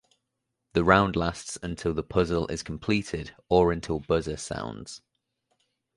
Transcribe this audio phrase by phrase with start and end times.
[0.73, 5.03] The round lasts until the puzzle is completed or until buzzer sounds.